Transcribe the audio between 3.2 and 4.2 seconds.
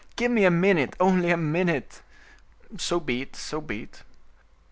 it; so be it."